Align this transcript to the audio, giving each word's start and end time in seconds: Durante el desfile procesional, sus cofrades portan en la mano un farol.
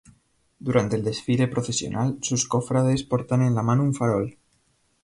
Durante 0.67 0.95
el 0.95 1.03
desfile 1.03 1.47
procesional, 1.47 2.17
sus 2.23 2.47
cofrades 2.47 3.03
portan 3.03 3.43
en 3.43 3.53
la 3.53 3.61
mano 3.71 3.83
un 3.83 3.93
farol. 4.01 4.35